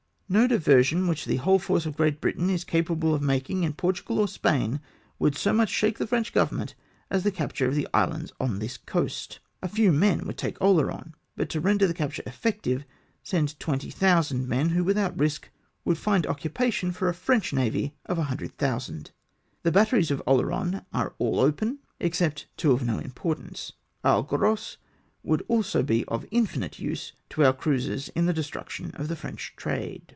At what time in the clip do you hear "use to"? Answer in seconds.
26.79-27.43